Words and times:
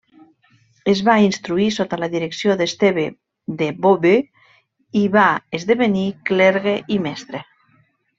Es 0.93 1.01
va 1.09 1.15
instruir 1.25 1.65
sota 1.75 1.99
la 2.03 2.07
direcció 2.13 2.55
d'Esteve 2.61 3.03
de 3.61 3.67
Beauvais 3.83 4.47
i 5.03 5.07
va 5.17 5.27
esdevenir 5.59 6.07
clergue 6.31 6.75
i 6.97 7.03
mestre. 7.09 7.43